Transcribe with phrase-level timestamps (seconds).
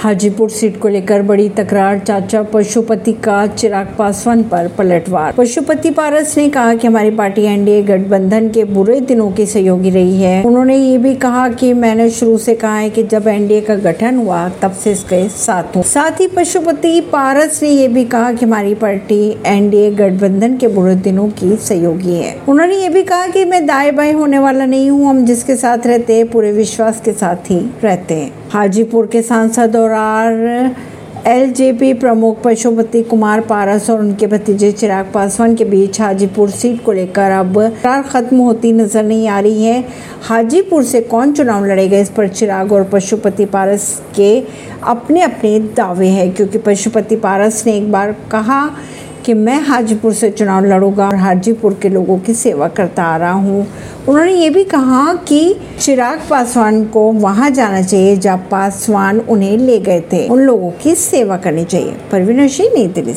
[0.00, 6.38] Hajipur seat को लेकर बड़ी तकरार, चाचा पशुपति का चिराग पासवान पर पलटवार। पशुपति पारस
[6.38, 10.76] ने कहा कि हमारी पार्टी एनडीए गठबंधन के बुरे दिनों की सहयोगी रही है। उन्होंने
[10.76, 14.48] ये भी कहा कि मैंने शुरू से कहा है कि जब एनडीए का गठन हुआ,
[14.48, 18.74] तब से इसके साथ हूँ। साथ ही पशुपति पारस ने ये भी कहा कि हमारी
[18.74, 23.66] पार्टी एनडीए गठबंधन के बुरे दिनों की सहयोगी है। उन्होंने ये भी कहा की मैं
[23.66, 27.50] दाएँ बाएँ होने वाला नहीं हूँ, हम जिसके साथ रहते हैं, पूरे विश्वास के साथ
[27.50, 30.74] ही रहते हैं। हाजीपुर के सांसद और आर
[31.26, 36.92] एलजेपी प्रमुख पशुपति कुमार पारस और उनके भतीजे चिराग पासवान के बीच हाजीपुर सीट को
[36.92, 39.84] लेकर अब करार खत्म होती नज़र नहीं आ रही है।
[40.22, 44.38] हाजीपुर से कौन चुनाव लड़ेगा इस पर चिराग और पशुपति पारस के
[44.84, 48.64] अपने अपने दावे हैं, क्योंकि पशुपति पारस ने एक बार कहा
[49.26, 53.32] कि मैं हाजीपुर से चुनाव लड़ूँगा और हाजीपुर के लोगों की सेवा करता आ रहा
[53.32, 53.66] हूँ।
[54.08, 59.78] उन्होंने ये भी कहा कि चिराग पासवान को वहाँ जाना चाहिए जब पासवान उन्हें ले
[59.78, 63.14] गए थे। उन लोगों की सेवा करनी चाहिए। परवीन सिंह, नई दिल्ली